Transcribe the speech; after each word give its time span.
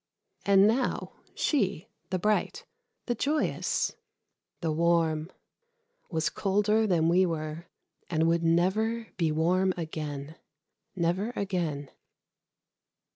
And 0.47 0.65
now 0.67 1.11
she, 1.35 1.87
the 2.09 2.17
bright, 2.17 2.65
the 3.05 3.13
joyous, 3.13 3.95
the 4.59 4.71
warm, 4.71 5.29
was 6.09 6.27
colder 6.31 6.87
than 6.87 7.07
we 7.07 7.23
were, 7.23 7.67
and 8.09 8.27
would 8.27 8.41
never 8.41 9.09
be 9.17 9.31
warm 9.31 9.75
again. 9.77 10.37
Never 10.95 11.33
again 11.35 11.91